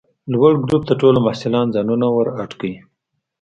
[0.31, 2.73] لوړ ګروپ ته ټوله محصلان ځانونه ور اډ کئ!